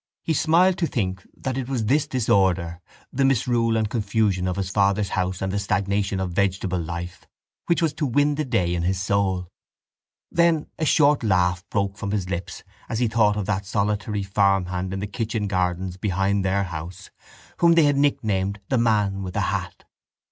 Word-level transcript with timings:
He 0.23 0.33
smiled 0.33 0.79
to 0.79 0.87
think 0.87 1.27
that 1.37 1.59
it 1.59 1.69
was 1.69 1.85
this 1.85 2.07
disorder, 2.07 2.81
the 3.13 3.23
misrule 3.23 3.77
and 3.77 3.87
confusion 3.87 4.47
of 4.47 4.55
his 4.55 4.71
father's 4.71 5.09
house 5.09 5.43
and 5.43 5.53
the 5.53 5.59
stagnation 5.59 6.19
of 6.19 6.31
vegetable 6.31 6.79
life, 6.79 7.27
which 7.67 7.83
was 7.83 7.93
to 7.93 8.07
win 8.07 8.33
the 8.33 8.43
day 8.43 8.73
in 8.73 8.81
his 8.81 8.99
soul. 8.99 9.47
Then 10.31 10.65
a 10.79 10.85
short 10.85 11.21
laugh 11.21 11.63
broke 11.69 11.97
from 11.97 12.09
his 12.09 12.31
lips 12.31 12.63
as 12.89 12.97
he 12.97 13.07
thought 13.07 13.37
of 13.37 13.45
that 13.45 13.67
solitary 13.67 14.23
farmhand 14.23 14.91
in 14.91 15.01
the 15.01 15.05
kitchen 15.05 15.45
gardens 15.45 15.97
behind 15.97 16.43
their 16.43 16.63
house 16.63 17.11
whom 17.57 17.73
they 17.73 17.83
had 17.83 17.95
nicknamed 17.95 18.59
the 18.69 18.79
man 18.79 19.21
with 19.21 19.35
the 19.35 19.41
hat. 19.41 19.83